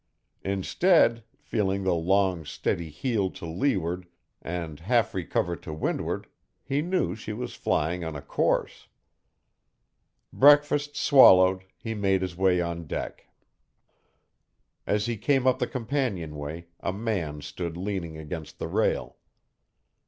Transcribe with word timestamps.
Instead, 0.43 1.23
feeling 1.37 1.83
the 1.83 1.93
long, 1.93 2.43
steady 2.43 2.89
heel 2.89 3.29
to 3.29 3.45
leeward 3.45 4.07
and 4.41 4.79
half 4.79 5.13
recover 5.13 5.55
to 5.55 5.71
windward, 5.71 6.25
he 6.63 6.81
knew 6.81 7.13
she 7.13 7.31
was 7.33 7.53
flying 7.53 8.03
on 8.03 8.15
a 8.15 8.21
course. 8.23 8.87
Breakfast 10.33 10.95
swallowed, 10.97 11.65
he 11.77 11.93
made 11.93 12.23
his 12.23 12.35
way 12.35 12.59
on 12.59 12.87
deck. 12.87 13.27
As 14.87 15.05
he 15.05 15.17
came 15.17 15.45
up 15.45 15.59
the 15.59 15.67
companionway 15.67 16.65
a 16.79 16.91
man 16.91 17.41
stood 17.41 17.77
leaning 17.77 18.17
against 18.17 18.57
the 18.57 18.67
rail. 18.67 19.17